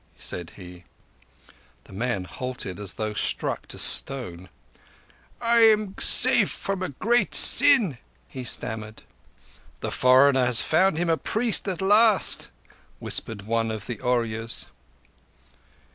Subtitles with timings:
[0.17, 0.83] said he.
[1.83, 4.49] The man halted as though struck to stone.
[5.39, 9.03] "I—I—am saved from a great sin," he stammered.
[9.81, 12.49] "The foreigner has found him a priest at last,"
[12.97, 14.65] whispered one of the Ooryas.